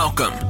Welcome 0.00 0.49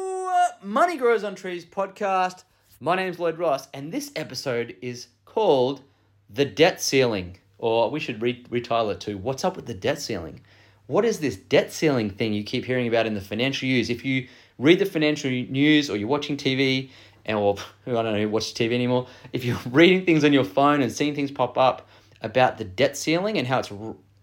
Money 0.63 0.97
Grows 0.97 1.23
on 1.23 1.35
Trees 1.35 1.65
podcast. 1.65 2.43
My 2.79 2.95
name's 2.95 3.19
Lloyd 3.19 3.37
Ross, 3.37 3.67
and 3.73 3.91
this 3.91 4.11
episode 4.15 4.75
is 4.81 5.07
called 5.25 5.81
The 6.29 6.45
Debt 6.45 6.81
Ceiling, 6.81 7.37
or 7.57 7.89
we 7.91 7.99
should 7.99 8.21
re- 8.21 8.43
retitle 8.49 8.91
it 8.91 8.99
to 9.01 9.17
What's 9.17 9.43
Up 9.43 9.55
with 9.55 9.65
the 9.65 9.73
Debt 9.73 9.99
Ceiling? 9.99 10.41
What 10.87 11.05
is 11.05 11.19
this 11.19 11.35
debt 11.35 11.71
ceiling 11.71 12.09
thing 12.09 12.33
you 12.33 12.43
keep 12.43 12.65
hearing 12.65 12.87
about 12.87 13.05
in 13.05 13.13
the 13.13 13.21
financial 13.21 13.67
news? 13.67 13.89
If 13.89 14.03
you 14.03 14.27
read 14.57 14.79
the 14.79 14.85
financial 14.85 15.29
news 15.29 15.89
or 15.89 15.97
you're 15.97 16.07
watching 16.07 16.37
TV, 16.37 16.89
and 17.25 17.37
or 17.37 17.57
I 17.87 17.91
don't 17.91 18.05
know 18.05 18.21
who 18.21 18.29
watches 18.29 18.53
TV 18.53 18.73
anymore, 18.73 19.07
if 19.33 19.45
you're 19.45 19.59
reading 19.69 20.05
things 20.05 20.23
on 20.23 20.33
your 20.33 20.43
phone 20.43 20.81
and 20.81 20.91
seeing 20.91 21.15
things 21.15 21.31
pop 21.31 21.57
up 21.57 21.87
about 22.21 22.57
the 22.57 22.63
debt 22.63 22.97
ceiling 22.97 23.37
and 23.37 23.47
how 23.47 23.59
it's 23.59 23.71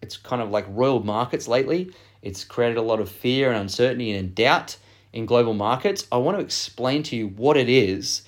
it's 0.03 0.17
kind 0.17 0.41
of 0.41 0.51
like 0.51 0.67
roiled 0.69 1.05
markets 1.05 1.49
lately, 1.49 1.93
it's 2.23 2.45
created 2.45 2.77
a 2.77 2.83
lot 2.83 3.01
of 3.01 3.09
fear 3.09 3.51
and 3.51 3.59
uncertainty 3.61 4.13
and 4.13 4.35
doubt 4.35 4.77
in 5.13 5.27
global 5.27 5.55
markets. 5.55 6.07
I 6.13 6.17
want 6.19 6.39
to 6.39 6.45
explain 6.45 7.03
to 7.05 7.17
you 7.17 7.29
what 7.29 7.57
it 7.57 7.69
is 7.69 8.23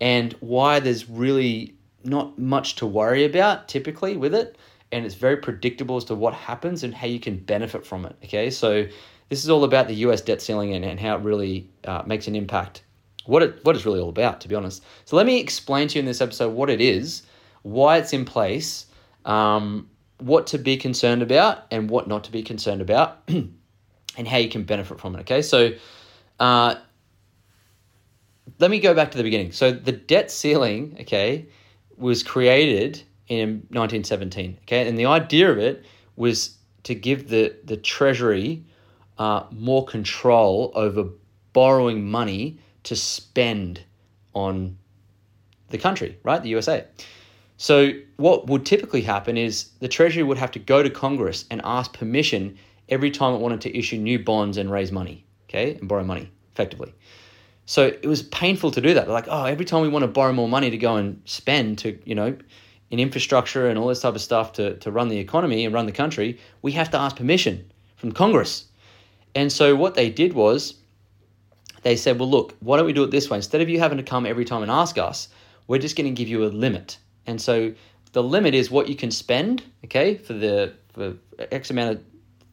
and 0.00 0.34
why 0.40 0.80
there's 0.80 1.08
really 1.08 1.74
not 2.04 2.38
much 2.38 2.76
to 2.76 2.86
worry 2.86 3.24
about 3.24 3.68
typically 3.68 4.16
with 4.16 4.34
it. 4.34 4.56
And 4.92 5.04
it's 5.04 5.14
very 5.14 5.36
predictable 5.36 5.96
as 5.96 6.04
to 6.04 6.14
what 6.14 6.34
happens 6.34 6.84
and 6.84 6.94
how 6.94 7.06
you 7.06 7.18
can 7.18 7.38
benefit 7.38 7.84
from 7.84 8.04
it. 8.06 8.16
Okay, 8.24 8.50
so 8.50 8.86
this 9.28 9.42
is 9.42 9.50
all 9.50 9.64
about 9.64 9.88
the 9.88 9.94
US 9.94 10.20
debt 10.20 10.40
ceiling 10.40 10.74
and, 10.74 10.84
and 10.84 11.00
how 11.00 11.16
it 11.16 11.22
really 11.22 11.68
uh, 11.84 12.02
makes 12.06 12.28
an 12.28 12.36
impact. 12.36 12.82
What, 13.24 13.42
it, 13.42 13.64
what 13.64 13.74
it's 13.74 13.84
really 13.84 13.98
all 13.98 14.08
about, 14.08 14.40
to 14.42 14.48
be 14.48 14.54
honest. 14.54 14.84
So, 15.04 15.16
let 15.16 15.26
me 15.26 15.40
explain 15.40 15.88
to 15.88 15.96
you 15.96 16.00
in 16.00 16.06
this 16.06 16.20
episode 16.20 16.50
what 16.50 16.70
it 16.70 16.80
is, 16.80 17.24
why 17.62 17.98
it's 17.98 18.12
in 18.12 18.24
place, 18.24 18.86
um, 19.24 19.90
what 20.18 20.46
to 20.48 20.58
be 20.58 20.76
concerned 20.76 21.22
about, 21.22 21.66
and 21.72 21.90
what 21.90 22.06
not 22.06 22.22
to 22.24 22.30
be 22.30 22.44
concerned 22.44 22.80
about, 22.80 23.22
and 23.28 24.28
how 24.28 24.36
you 24.36 24.48
can 24.48 24.62
benefit 24.62 25.00
from 25.00 25.16
it. 25.16 25.20
Okay, 25.20 25.42
so 25.42 25.72
uh, 26.40 26.76
let 28.58 28.70
me 28.70 28.80
go 28.80 28.94
back 28.94 29.10
to 29.10 29.16
the 29.16 29.24
beginning. 29.24 29.52
So 29.52 29.70
the 29.70 29.92
debt 29.92 30.30
ceiling, 30.30 30.96
okay, 31.00 31.46
was 31.96 32.22
created 32.22 33.02
in 33.28 33.66
1917. 33.70 34.58
Okay, 34.62 34.88
and 34.88 34.98
the 34.98 35.06
idea 35.06 35.50
of 35.50 35.58
it 35.58 35.84
was 36.16 36.56
to 36.84 36.94
give 36.94 37.28
the 37.28 37.56
the 37.64 37.76
Treasury 37.76 38.64
uh, 39.18 39.44
more 39.50 39.84
control 39.84 40.72
over 40.74 41.08
borrowing 41.52 42.08
money 42.08 42.58
to 42.84 42.94
spend 42.94 43.82
on 44.34 44.76
the 45.70 45.78
country, 45.78 46.18
right? 46.22 46.42
The 46.42 46.50
USA. 46.50 46.84
So 47.56 47.92
what 48.16 48.46
would 48.48 48.66
typically 48.66 49.00
happen 49.00 49.36
is 49.36 49.70
the 49.80 49.88
Treasury 49.88 50.22
would 50.22 50.38
have 50.38 50.50
to 50.52 50.58
go 50.58 50.82
to 50.82 50.90
Congress 50.90 51.46
and 51.50 51.60
ask 51.64 51.92
permission 51.92 52.56
every 52.88 53.10
time 53.10 53.34
it 53.34 53.40
wanted 53.40 53.62
to 53.62 53.76
issue 53.76 53.96
new 53.96 54.18
bonds 54.18 54.58
and 54.58 54.70
raise 54.70 54.92
money, 54.92 55.25
okay, 55.48 55.74
and 55.74 55.88
borrow 55.88 56.04
money 56.04 56.30
effectively. 56.52 56.94
So 57.66 57.86
it 57.86 58.06
was 58.06 58.22
painful 58.22 58.70
to 58.72 58.80
do 58.80 58.94
that. 58.94 59.08
Like, 59.08 59.26
oh, 59.28 59.44
every 59.44 59.64
time 59.64 59.82
we 59.82 59.88
want 59.88 60.04
to 60.04 60.08
borrow 60.08 60.32
more 60.32 60.48
money 60.48 60.70
to 60.70 60.78
go 60.78 60.96
and 60.96 61.20
spend 61.24 61.78
to, 61.78 61.98
you 62.04 62.14
know, 62.14 62.36
in 62.90 63.00
infrastructure 63.00 63.68
and 63.68 63.78
all 63.78 63.88
this 63.88 64.00
type 64.00 64.14
of 64.14 64.20
stuff 64.20 64.52
to, 64.54 64.76
to 64.76 64.92
run 64.92 65.08
the 65.08 65.18
economy 65.18 65.64
and 65.64 65.74
run 65.74 65.86
the 65.86 65.92
country, 65.92 66.38
we 66.62 66.72
have 66.72 66.90
to 66.90 66.98
ask 66.98 67.16
permission 67.16 67.70
from 67.96 68.12
Congress. 68.12 68.66
And 69.34 69.52
so 69.52 69.74
what 69.74 69.94
they 69.94 70.08
did 70.08 70.32
was 70.32 70.74
they 71.82 71.96
said, 71.96 72.18
well, 72.18 72.30
look, 72.30 72.54
why 72.60 72.76
don't 72.76 72.86
we 72.86 72.92
do 72.92 73.02
it 73.02 73.10
this 73.10 73.28
way? 73.28 73.36
Instead 73.36 73.60
of 73.60 73.68
you 73.68 73.78
having 73.80 73.98
to 73.98 74.04
come 74.04 74.26
every 74.26 74.44
time 74.44 74.62
and 74.62 74.70
ask 74.70 74.96
us, 74.98 75.28
we're 75.66 75.78
just 75.78 75.96
going 75.96 76.06
to 76.06 76.16
give 76.16 76.28
you 76.28 76.44
a 76.44 76.46
limit. 76.46 76.98
And 77.26 77.40
so 77.40 77.72
the 78.12 78.22
limit 78.22 78.54
is 78.54 78.70
what 78.70 78.88
you 78.88 78.94
can 78.94 79.10
spend, 79.10 79.64
okay, 79.84 80.16
for 80.16 80.32
the 80.32 80.72
for 80.92 81.14
X 81.50 81.70
amount 81.70 81.96
of 81.96 82.04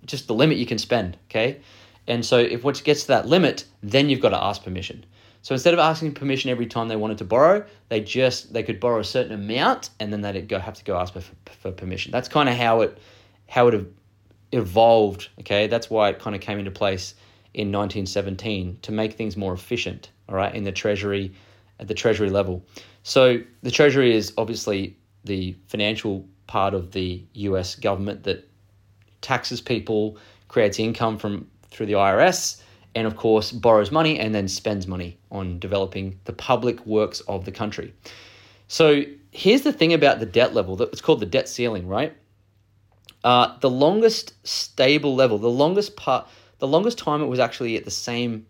just 0.05 0.27
the 0.27 0.33
limit 0.33 0.57
you 0.57 0.65
can 0.65 0.77
spend, 0.77 1.17
okay? 1.29 1.61
And 2.07 2.25
so 2.25 2.37
if 2.37 2.63
what 2.63 2.83
gets 2.83 3.01
to 3.03 3.07
that 3.09 3.27
limit, 3.27 3.65
then 3.81 4.09
you've 4.09 4.19
got 4.19 4.29
to 4.29 4.43
ask 4.43 4.63
permission. 4.63 5.05
So 5.41 5.53
instead 5.53 5.73
of 5.73 5.79
asking 5.79 6.13
permission 6.13 6.49
every 6.49 6.67
time 6.67 6.87
they 6.87 6.95
wanted 6.95 7.17
to 7.17 7.25
borrow, 7.25 7.65
they 7.89 7.99
just 7.99 8.53
they 8.53 8.63
could 8.63 8.79
borrow 8.79 8.99
a 8.99 9.03
certain 9.03 9.33
amount 9.33 9.89
and 9.99 10.11
then 10.11 10.21
they'd 10.21 10.47
go 10.47 10.57
have 10.57 10.75
to 10.75 10.83
go 10.83 10.97
ask 10.97 11.13
for, 11.13 11.23
for 11.61 11.71
permission. 11.71 12.11
That's 12.11 12.29
kind 12.29 12.47
of 12.47 12.55
how 12.55 12.81
it 12.81 12.97
how 13.47 13.67
it 13.67 13.85
evolved, 14.53 15.29
okay? 15.41 15.67
That's 15.67 15.89
why 15.89 16.09
it 16.09 16.19
kind 16.19 16.35
of 16.35 16.41
came 16.41 16.59
into 16.59 16.71
place 16.71 17.15
in 17.53 17.71
1917 17.71 18.79
to 18.81 18.91
make 18.91 19.13
things 19.13 19.35
more 19.35 19.53
efficient, 19.53 20.11
all 20.29 20.35
right, 20.35 20.53
in 20.55 20.63
the 20.63 20.71
treasury 20.71 21.33
at 21.79 21.87
the 21.87 21.93
treasury 21.93 22.29
level. 22.29 22.65
So 23.03 23.41
the 23.63 23.71
treasury 23.71 24.15
is 24.15 24.33
obviously 24.37 24.97
the 25.25 25.55
financial 25.67 26.25
part 26.47 26.73
of 26.73 26.91
the 26.91 27.23
US 27.33 27.75
government 27.75 28.23
that 28.23 28.47
taxes 29.21 29.61
people, 29.61 30.17
creates 30.47 30.79
income 30.79 31.17
from 31.17 31.47
through 31.73 31.87
the 31.87 31.93
IRS, 31.93 32.61
and 32.95 33.07
of 33.07 33.15
course 33.15 33.51
borrows 33.51 33.91
money 33.91 34.19
and 34.19 34.33
then 34.33 34.47
spends 34.47 34.87
money 34.87 35.17
on 35.31 35.59
developing 35.59 36.19
the 36.25 36.33
public 36.33 36.85
works 36.85 37.19
of 37.21 37.45
the 37.45 37.51
country. 37.51 37.93
So 38.67 39.03
here's 39.31 39.61
the 39.63 39.73
thing 39.73 39.93
about 39.93 40.19
the 40.19 40.25
debt 40.25 40.53
level 40.53 40.75
that 40.77 40.89
it's 40.89 41.01
called 41.01 41.19
the 41.19 41.25
debt 41.25 41.49
ceiling, 41.49 41.87
right? 41.87 42.15
Uh, 43.23 43.57
the 43.59 43.69
longest 43.69 44.33
stable 44.45 45.15
level, 45.15 45.37
the 45.37 45.49
longest 45.49 45.95
part, 45.95 46.27
the 46.59 46.67
longest 46.67 46.97
time 46.97 47.21
it 47.21 47.27
was 47.27 47.39
actually 47.39 47.75
at 47.77 47.85
the 47.85 47.91
same, 47.91 48.45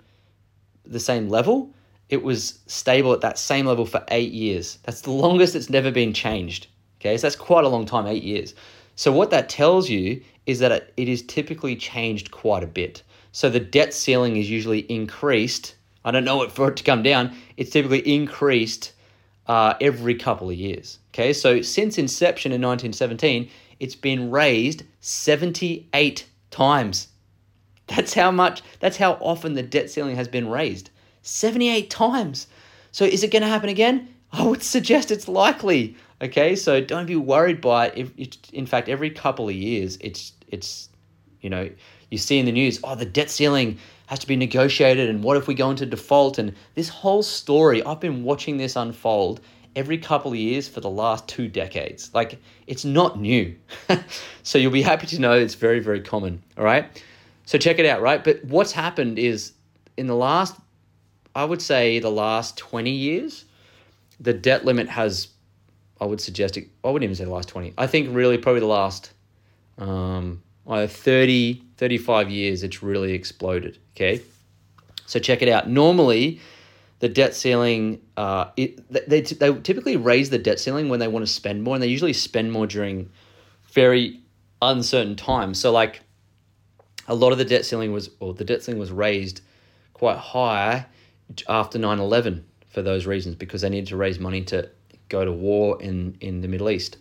the 0.85 0.99
same 0.99 1.29
level, 1.29 1.73
it 2.09 2.23
was 2.23 2.59
stable 2.67 3.13
at 3.13 3.21
that 3.21 3.37
same 3.37 3.65
level 3.65 3.85
for 3.85 4.03
eight 4.09 4.31
years. 4.31 4.79
That's 4.83 5.01
the 5.01 5.11
longest 5.11 5.55
it's 5.55 5.69
never 5.69 5.91
been 5.91 6.13
changed. 6.13 6.67
Okay, 6.99 7.17
so 7.17 7.23
that's 7.23 7.35
quite 7.35 7.63
a 7.63 7.69
long 7.69 7.85
time, 7.85 8.07
eight 8.07 8.23
years. 8.23 8.55
So 8.95 9.11
what 9.11 9.31
that 9.31 9.49
tells 9.49 9.89
you 9.89 10.21
is 10.45 10.59
that 10.59 10.71
it, 10.71 10.93
it 10.97 11.09
is 11.09 11.21
typically 11.23 11.75
changed 11.75 12.31
quite 12.31 12.63
a 12.63 12.67
bit. 12.67 13.03
So 13.33 13.49
the 13.49 13.59
debt 13.59 13.93
ceiling 13.93 14.37
is 14.37 14.49
usually 14.49 14.79
increased. 14.79 15.75
I 16.05 16.11
don't 16.11 16.23
know 16.23 16.43
it 16.43 16.51
for 16.51 16.69
it 16.69 16.77
to 16.77 16.83
come 16.83 17.01
down. 17.01 17.35
It's 17.57 17.71
typically 17.71 17.99
increased 17.99 18.93
uh, 19.47 19.73
every 19.81 20.15
couple 20.15 20.49
of 20.49 20.55
years. 20.55 20.99
Okay, 21.09 21.33
so 21.33 21.61
since 21.61 21.97
inception 21.97 22.51
in 22.51 22.61
1917, 22.61 23.49
it's 23.79 23.95
been 23.95 24.29
raised 24.29 24.83
78 25.01 26.25
times. 26.51 27.07
That's 27.87 28.13
how 28.13 28.31
much, 28.31 28.61
that's 28.79 28.97
how 28.97 29.13
often 29.13 29.55
the 29.55 29.63
debt 29.63 29.89
ceiling 29.89 30.15
has 30.15 30.27
been 30.27 30.47
raised. 30.47 30.91
78 31.23 31.89
times. 31.89 32.47
So 32.91 33.03
is 33.03 33.23
it 33.23 33.31
going 33.31 33.41
to 33.41 33.47
happen 33.47 33.69
again? 33.69 34.13
I 34.31 34.43
would 34.43 34.61
suggest 34.75 35.09
it's 35.09 35.27
likely. 35.27 35.97
Okay, 36.21 36.55
so 36.55 36.79
don't 36.81 37.07
be 37.07 37.15
worried 37.15 37.61
by 37.61 37.87
it. 37.87 38.11
If, 38.15 38.51
in 38.53 38.67
fact, 38.67 38.89
every 38.89 39.09
couple 39.09 39.49
of 39.49 39.55
years, 39.55 39.97
it's 40.01 40.33
it's 40.47 40.89
you 41.41 41.49
know 41.49 41.69
you 42.13 42.17
see 42.17 42.39
in 42.39 42.45
the 42.45 42.51
news, 42.51 42.79
oh, 42.83 42.95
the 42.95 43.05
debt 43.05 43.29
ceiling 43.29 43.77
has 44.05 44.19
to 44.19 44.27
be 44.27 44.35
negotiated, 44.35 45.09
and 45.09 45.23
what 45.23 45.35
if 45.35 45.47
we 45.47 45.53
go 45.53 45.69
into 45.71 45.85
default? 45.85 46.37
And 46.37 46.53
this 46.75 46.87
whole 46.87 47.23
story, 47.23 47.83
I've 47.83 47.99
been 47.99 48.23
watching 48.23 48.57
this 48.57 48.75
unfold 48.75 49.41
every 49.75 49.97
couple 49.97 50.31
of 50.31 50.37
years 50.37 50.67
for 50.67 50.79
the 50.79 50.89
last 50.89 51.27
two 51.27 51.47
decades. 51.47 52.11
Like 52.13 52.39
it's 52.67 52.85
not 52.85 53.19
new, 53.19 53.55
so 54.43 54.57
you'll 54.57 54.71
be 54.71 54.81
happy 54.81 55.07
to 55.07 55.19
know 55.19 55.33
it's 55.33 55.55
very 55.55 55.79
very 55.79 56.01
common. 56.01 56.41
All 56.57 56.63
right, 56.63 57.03
so 57.45 57.57
check 57.57 57.79
it 57.79 57.85
out. 57.85 58.01
Right, 58.01 58.23
but 58.23 58.43
what's 58.45 58.71
happened 58.71 59.17
is 59.17 59.53
in 59.97 60.07
the 60.07 60.15
last, 60.15 60.55
I 61.35 61.43
would 61.43 61.61
say, 61.61 61.99
the 61.99 62.11
last 62.11 62.57
twenty 62.57 62.91
years, 62.91 63.45
the 64.19 64.33
debt 64.33 64.65
limit 64.65 64.87
has 64.87 65.29
I 65.99 66.05
would 66.05 66.19
suggest 66.19 66.57
it. 66.57 66.67
I 66.83 66.89
wouldn't 66.89 67.05
even 67.05 67.15
say 67.15 67.23
the 67.23 67.31
last 67.31 67.47
20. 67.47 67.75
I 67.77 67.87
think 67.87 68.13
really 68.13 68.37
probably 68.37 68.59
the 68.59 68.65
last 68.65 69.13
um, 69.77 70.43
either 70.67 70.87
30, 70.87 71.63
35 71.83 72.29
years, 72.29 72.63
it's 72.63 72.81
really 72.81 73.11
exploded. 73.11 73.77
Okay. 73.93 74.21
So 75.05 75.19
check 75.19 75.41
it 75.41 75.49
out. 75.49 75.69
Normally, 75.69 76.39
the 76.99 77.09
debt 77.09 77.35
ceiling, 77.35 77.99
uh, 78.15 78.51
it, 78.55 78.89
they, 78.89 79.19
they 79.19 79.53
typically 79.59 79.97
raise 79.97 80.29
the 80.29 80.37
debt 80.37 80.61
ceiling 80.61 80.87
when 80.87 81.01
they 81.01 81.09
want 81.09 81.27
to 81.27 81.31
spend 81.31 81.61
more, 81.61 81.75
and 81.75 81.83
they 81.83 81.87
usually 81.87 82.13
spend 82.13 82.53
more 82.53 82.67
during 82.67 83.09
very 83.73 84.21
uncertain 84.61 85.17
times. 85.17 85.59
So, 85.59 85.73
like, 85.73 85.99
a 87.09 87.15
lot 87.15 87.33
of 87.33 87.37
the 87.37 87.43
debt 87.43 87.65
ceiling 87.65 87.91
was, 87.91 88.09
or 88.21 88.33
the 88.33 88.45
debt 88.45 88.63
ceiling 88.63 88.79
was 88.79 88.93
raised 88.93 89.41
quite 89.91 90.15
high 90.15 90.85
after 91.49 91.77
9 91.77 91.99
11 91.99 92.45
for 92.69 92.81
those 92.81 93.05
reasons 93.05 93.35
because 93.35 93.59
they 93.59 93.69
needed 93.69 93.87
to 93.87 93.97
raise 93.97 94.19
money 94.19 94.41
to 94.45 94.69
go 95.09 95.25
to 95.25 95.33
war 95.33 95.81
in, 95.81 96.15
in 96.21 96.39
the 96.39 96.47
Middle 96.47 96.69
East. 96.69 96.95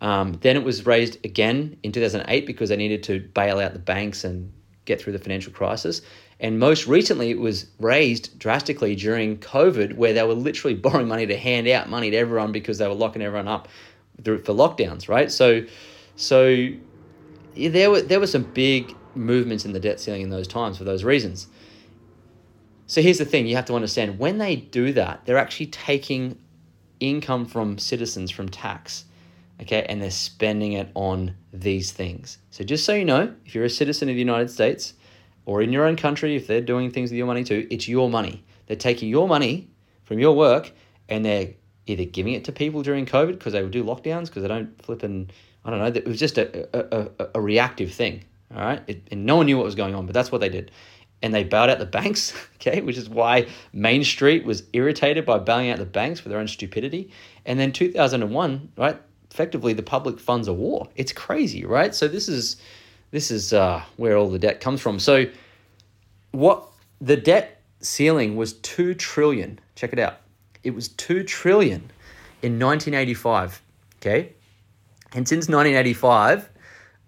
Um, 0.00 0.38
then 0.42 0.56
it 0.56 0.62
was 0.62 0.86
raised 0.86 1.24
again 1.24 1.76
in 1.82 1.92
2008 1.92 2.46
because 2.46 2.68
they 2.68 2.76
needed 2.76 3.02
to 3.04 3.20
bail 3.20 3.58
out 3.58 3.72
the 3.72 3.78
banks 3.78 4.24
and 4.24 4.52
get 4.84 5.00
through 5.00 5.12
the 5.12 5.18
financial 5.18 5.52
crisis. 5.52 6.02
And 6.40 6.58
most 6.58 6.86
recently, 6.86 7.30
it 7.30 7.38
was 7.38 7.66
raised 7.80 8.38
drastically 8.38 8.94
during 8.94 9.38
COVID, 9.38 9.96
where 9.96 10.12
they 10.12 10.22
were 10.22 10.34
literally 10.34 10.74
borrowing 10.84 11.08
money 11.08 11.26
to 11.26 11.36
hand 11.36 11.68
out 11.68 11.88
money 11.88 12.10
to 12.10 12.16
everyone 12.16 12.52
because 12.52 12.78
they 12.78 12.86
were 12.86 12.94
locking 12.94 13.22
everyone 13.22 13.48
up 13.48 13.68
for 14.24 14.54
lockdowns, 14.54 15.08
right? 15.08 15.30
So, 15.30 15.64
so 16.16 16.68
there 17.54 17.90
were 17.90 18.02
there 18.02 18.20
were 18.20 18.26
some 18.26 18.44
big 18.44 18.94
movements 19.14 19.64
in 19.64 19.72
the 19.72 19.80
debt 19.80 20.00
ceiling 20.00 20.22
in 20.22 20.30
those 20.30 20.46
times 20.46 20.78
for 20.78 20.84
those 20.84 21.04
reasons. 21.04 21.48
So 22.86 23.02
here's 23.02 23.18
the 23.18 23.24
thing: 23.24 23.46
you 23.46 23.56
have 23.56 23.66
to 23.66 23.74
understand 23.74 24.18
when 24.18 24.38
they 24.38 24.56
do 24.56 24.92
that, 24.92 25.24
they're 25.24 25.38
actually 25.38 25.66
taking 25.66 26.38
income 27.00 27.46
from 27.46 27.78
citizens 27.78 28.30
from 28.30 28.48
tax, 28.48 29.04
okay, 29.60 29.84
and 29.88 30.00
they're 30.00 30.10
spending 30.10 30.72
it 30.72 30.90
on 30.94 31.34
these 31.52 31.92
things. 31.92 32.38
So 32.50 32.64
just 32.64 32.84
so 32.84 32.94
you 32.94 33.04
know, 33.04 33.34
if 33.44 33.54
you're 33.54 33.64
a 33.64 33.70
citizen 33.70 34.08
of 34.08 34.14
the 34.14 34.20
United 34.20 34.50
States 34.50 34.94
or 35.46 35.62
in 35.62 35.72
your 35.72 35.84
own 35.84 35.96
country, 35.96 36.36
if 36.36 36.46
they're 36.46 36.60
doing 36.60 36.90
things 36.90 37.10
with 37.10 37.18
your 37.18 37.26
money 37.26 37.44
too, 37.44 37.66
it's 37.70 37.88
your 37.88 38.08
money. 38.08 38.44
They're 38.66 38.76
taking 38.76 39.08
your 39.08 39.26
money 39.26 39.70
from 40.04 40.18
your 40.18 40.36
work 40.36 40.72
and 41.08 41.24
they're 41.24 41.54
either 41.86 42.04
giving 42.04 42.34
it 42.34 42.44
to 42.44 42.52
people 42.52 42.82
during 42.82 43.06
COVID 43.06 43.32
because 43.32 43.52
they 43.52 43.62
would 43.62 43.72
do 43.72 43.82
lockdowns 43.82 44.26
because 44.26 44.42
they 44.42 44.48
don't 44.48 44.80
flip 44.82 45.02
and 45.02 45.32
I 45.64 45.70
don't 45.70 45.78
know. 45.80 45.86
It 45.86 46.06
was 46.06 46.18
just 46.18 46.38
a, 46.38 46.68
a, 46.76 47.08
a, 47.18 47.28
a 47.36 47.40
reactive 47.40 47.92
thing. 47.92 48.24
All 48.54 48.62
right. 48.62 48.82
It, 48.86 49.02
and 49.10 49.26
no 49.26 49.36
one 49.36 49.46
knew 49.46 49.56
what 49.56 49.64
was 49.64 49.74
going 49.74 49.94
on, 49.94 50.06
but 50.06 50.14
that's 50.14 50.32
what 50.32 50.40
they 50.40 50.48
did. 50.48 50.70
And 51.20 51.34
they 51.34 51.44
bailed 51.44 51.70
out 51.70 51.78
the 51.78 51.86
banks, 51.86 52.32
okay, 52.56 52.80
which 52.80 52.96
is 52.96 53.08
why 53.08 53.48
Main 53.72 54.04
Street 54.04 54.44
was 54.44 54.62
irritated 54.72 55.26
by 55.26 55.38
bailing 55.38 55.70
out 55.70 55.78
the 55.78 55.86
banks 55.86 56.20
for 56.20 56.28
their 56.28 56.38
own 56.38 56.48
stupidity. 56.48 57.10
And 57.44 57.58
then 57.58 57.72
2001, 57.72 58.72
right, 58.76 59.00
effectively 59.30 59.72
the 59.72 59.82
public 59.82 60.18
funds 60.18 60.48
a 60.48 60.52
war. 60.52 60.88
It's 60.96 61.12
crazy, 61.12 61.64
right? 61.64 61.94
So 61.94 62.08
this 62.08 62.28
is 62.28 62.56
this 63.10 63.30
is 63.30 63.52
uh, 63.52 63.82
where 63.96 64.16
all 64.16 64.28
the 64.28 64.38
debt 64.38 64.60
comes 64.60 64.80
from. 64.80 64.98
So, 64.98 65.26
what 66.32 66.64
the 67.00 67.16
debt 67.16 67.62
ceiling 67.80 68.36
was 68.36 68.54
two 68.54 68.94
trillion. 68.94 69.58
Check 69.74 69.92
it 69.92 69.98
out. 69.98 70.20
It 70.62 70.74
was 70.74 70.88
two 70.88 71.22
trillion 71.22 71.90
in 72.42 72.58
1985. 72.58 73.62
Okay, 73.96 74.32
and 75.14 75.26
since 75.26 75.48
1985, 75.48 76.48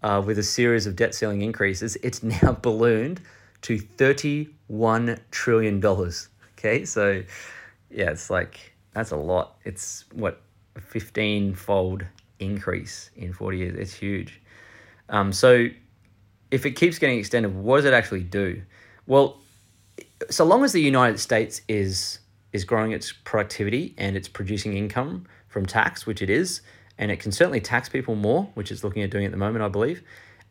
uh, 0.03 0.23
with 0.25 0.39
a 0.39 0.43
series 0.43 0.87
of 0.87 0.97
debt 0.97 1.15
ceiling 1.15 1.43
increases, 1.43 1.97
it's 2.03 2.23
now 2.43 2.53
ballooned 2.53 3.21
to 3.63 3.79
31 3.79 5.19
trillion 5.31 5.81
dollars. 5.81 6.29
Okay, 6.59 6.85
so 6.85 7.23
yeah, 7.91 8.11
it's 8.11 8.31
like 8.31 8.73
that's 8.95 9.11
a 9.11 9.17
lot. 9.17 9.57
It's 9.65 10.05
what 10.13 10.41
15 10.81 11.55
fold 11.55 12.05
increase 12.39 13.11
in 13.17 13.33
40 13.33 13.59
years. 13.59 13.77
It's 13.79 13.95
huge. 13.95 14.41
Um, 15.09 15.33
so 15.33 15.69
if 16.51 16.67
it 16.67 16.73
keeps 16.73 16.99
getting 16.99 17.19
extended, 17.19 17.55
what 17.55 17.77
does 17.77 17.85
it 17.85 17.93
actually 17.93 18.25
do? 18.25 18.63
Well, 19.07 19.41
so 20.29 20.45
long 20.45 20.65
as 20.65 20.73
the 20.73 20.81
United 20.81 21.19
States 21.19 21.63
is 21.69 22.19
is 22.53 22.65
growing 22.65 22.91
its 22.91 23.13
productivity 23.13 23.95
and 23.97 24.17
it's 24.17 24.27
producing 24.27 24.77
income 24.77 25.25
from 25.47 25.67
tax, 25.67 26.05
which 26.05 26.21
it 26.21 26.29
is, 26.29 26.63
and 26.99 27.11
it 27.11 27.21
can 27.21 27.31
certainly 27.31 27.61
tax 27.61 27.89
people 27.89 28.17
more, 28.17 28.51
which 28.55 28.73
it's 28.73 28.83
looking 28.83 29.03
at 29.03 29.11
doing 29.11 29.25
at 29.25 29.31
the 29.31 29.37
moment, 29.37 29.65
I 29.65 29.69
believe. 29.69 30.03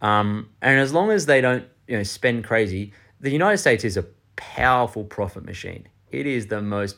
Um, 0.02 0.50
and 0.62 0.80
as 0.80 0.94
long 0.94 1.12
as 1.12 1.26
they 1.26 1.42
don't, 1.42 1.66
you 1.88 1.98
know, 1.98 2.04
spend 2.04 2.46
crazy, 2.46 2.94
the 3.20 3.32
United 3.32 3.58
States 3.58 3.84
is 3.84 3.98
a 3.98 4.06
powerful 4.38 5.04
profit 5.04 5.44
machine. 5.44 5.90
It 6.10 6.26
is 6.26 6.48
the 6.48 6.62
most, 6.62 6.96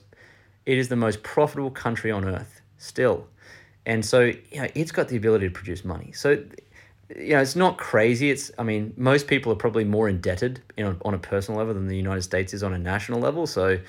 it 0.67 0.77
is 0.77 0.89
the 0.89 0.95
most 0.95 1.23
profitable 1.23 1.71
country 1.71 2.11
on 2.11 2.25
earth 2.25 2.60
still, 2.81 3.27
and 3.85 4.05
so 4.05 4.21
you 4.21 4.61
know 4.61 4.67
it's 4.75 4.91
got 4.91 5.07
the 5.07 5.17
ability 5.17 5.47
to 5.47 5.53
produce 5.53 5.85
money. 5.85 6.11
So 6.11 6.43
you 7.15 7.33
know, 7.33 7.41
it's 7.41 7.55
not 7.55 7.77
crazy. 7.77 8.29
It's, 8.29 8.51
I 8.57 8.63
mean, 8.63 8.93
most 8.95 9.27
people 9.27 9.51
are 9.51 9.55
probably 9.55 9.83
more 9.83 10.07
indebted 10.07 10.61
you 10.77 10.83
know, 10.83 10.95
on 11.03 11.13
a 11.13 11.17
personal 11.17 11.59
level 11.59 11.73
than 11.73 11.87
the 11.87 11.97
United 11.97 12.21
States 12.21 12.53
is 12.53 12.63
on 12.63 12.73
a 12.73 12.77
national 12.77 13.19
level. 13.19 13.47
So, 13.47 13.79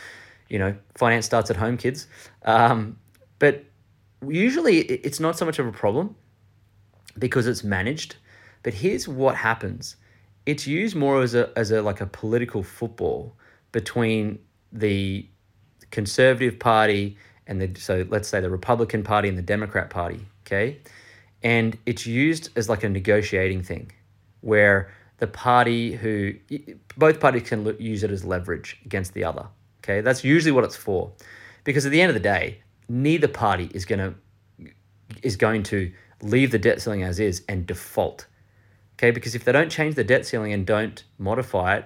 you 0.49 0.59
know, 0.59 0.75
finance 0.97 1.27
starts 1.27 1.51
at 1.51 1.57
home, 1.57 1.77
kids. 1.77 2.07
Um, 2.45 2.99
but 3.39 3.65
usually 4.29 4.81
it's 4.81 5.21
not 5.21 5.39
so 5.39 5.45
much 5.45 5.59
of 5.59 5.67
a 5.67 5.73
problem 5.73 6.17
because 7.19 7.47
it's 7.47 7.65
managed. 7.65 8.17
But 8.63 8.75
here's 8.75 9.09
what 9.09 9.37
happens 9.37 9.97
it's 10.45 10.67
used 10.67 10.97
more 10.97 11.23
as 11.23 11.35
a, 11.35 11.51
as 11.57 11.71
a 11.71 11.83
like 11.83 12.01
a 12.01 12.07
political 12.07 12.65
football 12.65 13.37
between 13.71 14.39
the 14.73 15.27
conservative 15.91 16.59
party 16.59 17.17
and 17.47 17.61
the 17.61 17.81
so 17.81 18.07
let's 18.09 18.29
say 18.29 18.41
the 18.41 18.51
republican 18.51 19.03
party 19.03 19.29
and 19.29 19.37
the 19.37 19.43
democrat 19.43 19.91
party 19.91 20.27
okay? 20.47 20.79
And 21.43 21.77
it's 21.87 22.07
used 22.07 22.51
as 22.57 22.69
like 22.69 22.85
a 22.85 22.89
negotiating 22.89 23.63
thing 23.63 23.91
where 24.41 24.93
the 25.19 25.27
party 25.27 25.93
who 25.93 26.35
both 26.97 27.21
parties 27.21 27.49
can 27.49 27.77
use 27.79 28.03
it 28.03 28.11
as 28.11 28.25
leverage 28.25 28.79
against 28.85 29.15
the 29.15 29.25
other 29.25 29.47
okay? 29.83 30.01
That's 30.01 30.25
usually 30.25 30.53
what 30.53 30.65
it's 30.65 30.77
for. 30.77 31.13
Because 31.65 31.87
at 31.87 31.93
the 31.93 32.01
end 32.01 32.11
of 32.11 32.15
the 32.15 32.21
day 32.21 32.61
neither 32.89 33.29
party 33.29 33.71
is 33.73 33.85
going 33.85 33.99
to 33.99 34.71
is 35.23 35.37
going 35.37 35.63
to 35.65 35.93
leave 36.23 36.51
the 36.51 36.59
debt 36.59 36.81
ceiling 36.81 37.03
as 37.03 37.19
is 37.19 37.43
and 37.49 37.67
default 37.67 38.27
okay? 38.99 39.11
Because 39.11 39.35
if 39.35 39.45
they 39.45 39.53
don't 39.53 39.71
change 39.71 39.95
the 39.95 40.05
debt 40.05 40.27
ceiling 40.27 40.53
and 40.53 40.67
don't 40.67 41.05
modify 41.19 41.77
it 41.77 41.85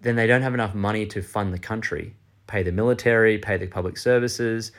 then 0.00 0.16
they 0.16 0.26
don't 0.26 0.42
have 0.42 0.54
enough 0.54 0.74
money 0.74 1.06
to 1.06 1.22
fund 1.22 1.54
the 1.54 1.58
country 1.58 2.14
pay 2.52 2.62
the 2.62 2.72
military 2.82 3.38
pay 3.38 3.56
the 3.56 3.66
public 3.66 3.96
services 3.96 4.72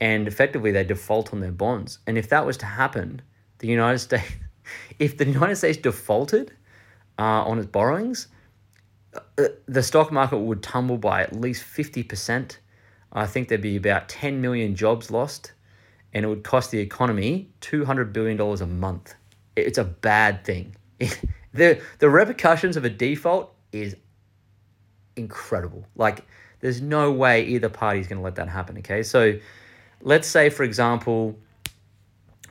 and 0.00 0.26
effectively 0.26 0.70
they 0.72 0.84
default 0.84 1.32
on 1.32 1.40
their 1.40 1.56
bonds 1.64 1.98
and 2.06 2.18
if 2.18 2.28
that 2.28 2.44
was 2.44 2.56
to 2.56 2.66
happen 2.66 3.22
the 3.62 3.68
United 3.68 3.98
States, 4.06 4.30
if 4.98 5.16
the 5.16 5.24
United 5.24 5.56
States 5.56 5.78
defaulted 5.78 6.52
uh, 7.18 7.48
on 7.48 7.58
its 7.58 7.68
borrowings, 7.68 8.28
uh, 9.38 9.44
the 9.66 9.82
stock 9.82 10.12
market 10.12 10.38
would 10.38 10.62
tumble 10.62 10.98
by 10.98 11.22
at 11.22 11.34
least 11.34 11.64
50%. 11.64 12.58
I 13.14 13.26
think 13.26 13.48
there'd 13.48 13.62
be 13.62 13.76
about 13.76 14.08
10 14.08 14.40
million 14.40 14.74
jobs 14.74 15.10
lost, 15.10 15.52
and 16.12 16.24
it 16.24 16.28
would 16.28 16.44
cost 16.44 16.70
the 16.70 16.78
economy 16.78 17.50
$200 17.60 18.12
billion 18.12 18.40
a 18.40 18.66
month. 18.66 19.14
It's 19.56 19.78
a 19.78 19.84
bad 19.84 20.44
thing. 20.44 20.76
the, 21.52 21.80
the 21.98 22.08
repercussions 22.08 22.76
of 22.76 22.84
a 22.84 22.90
default 22.90 23.54
is 23.70 23.96
incredible. 25.16 25.84
Like, 25.94 26.24
there's 26.62 26.80
no 26.80 27.12
way 27.12 27.44
either 27.44 27.68
party 27.68 28.00
is 28.00 28.06
going 28.06 28.18
to 28.18 28.24
let 28.24 28.36
that 28.36 28.48
happen, 28.48 28.78
okay? 28.78 29.02
So, 29.02 29.38
let's 30.00 30.26
say, 30.26 30.48
for 30.48 30.62
example, 30.62 31.36